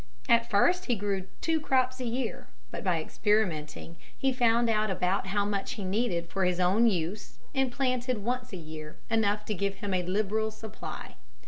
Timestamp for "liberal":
10.01-10.49